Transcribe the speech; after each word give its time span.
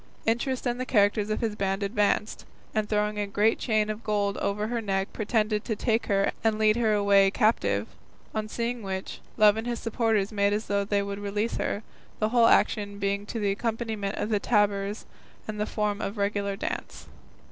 Interest 0.25 0.65
and 0.65 0.79
the 0.79 0.85
characters 0.87 1.29
of 1.29 1.41
his 1.41 1.55
band 1.55 1.83
advanced, 1.83 2.43
and 2.73 2.89
throwing 2.89 3.19
a 3.19 3.27
great 3.27 3.59
chain 3.59 3.87
of 3.87 4.03
gold 4.03 4.35
over 4.39 4.65
her 4.65 4.81
neck 4.81 5.13
pretended 5.13 5.63
to 5.63 5.75
take 5.75 6.07
her 6.07 6.31
and 6.43 6.57
lead 6.57 6.75
her 6.75 6.91
away 6.91 7.29
captive, 7.29 7.87
on 8.33 8.47
seeing 8.47 8.81
which, 8.81 9.19
Love 9.37 9.57
and 9.57 9.67
his 9.67 9.77
supporters 9.79 10.31
made 10.31 10.53
as 10.53 10.65
though 10.65 10.83
they 10.83 11.03
would 11.03 11.19
release 11.19 11.57
her, 11.57 11.83
the 12.17 12.29
whole 12.29 12.47
action 12.47 12.97
being 12.97 13.27
to 13.27 13.37
the 13.39 13.51
accompaniment 13.51 14.15
of 14.17 14.29
the 14.29 14.39
tabors 14.39 15.05
and 15.47 15.53
in 15.53 15.59
the 15.59 15.67
form 15.67 16.01
of 16.01 16.17
a 16.17 16.19
regular 16.19 16.55
dance. 16.55 17.05